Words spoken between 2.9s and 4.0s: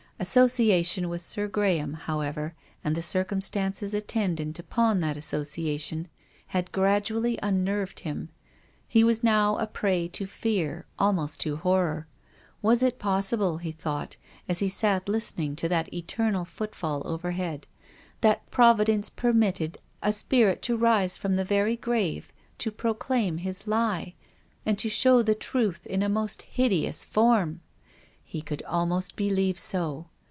the circumstances